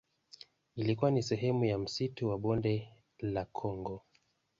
Ilikuwa 0.75 1.11
ni 1.11 1.23
sehemu 1.23 1.65
ya 1.65 1.77
msitu 1.77 2.29
wa 2.29 2.37
Bonde 2.37 2.89
la 3.19 3.45
Kongo. 3.45 4.01